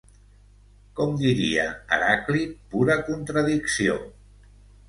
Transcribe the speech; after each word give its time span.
Com 0.99 1.11
diria 1.19 1.67
Heràclit, 1.97 2.57
pura 2.73 2.97
contradicció. 3.11 4.03